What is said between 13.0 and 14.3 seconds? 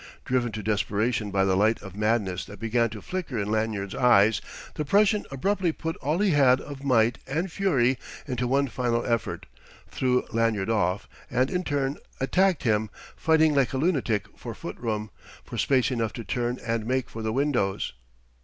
fighting like a lunatic